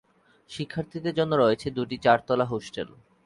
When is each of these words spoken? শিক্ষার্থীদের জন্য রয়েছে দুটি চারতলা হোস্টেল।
শিক্ষার্থীদের 0.49 1.13
জন্য 1.19 1.33
রয়েছে 1.35 1.67
দুটি 1.77 1.95
চারতলা 1.97 2.45
হোস্টেল। 2.45 2.89